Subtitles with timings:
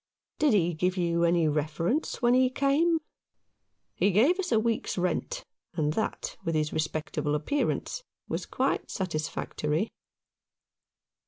[0.39, 3.01] "Did he give you any reference when he came?""
[3.93, 9.91] He gave us a week's rent, and that, with his respectable appearance, was quite satisfactory."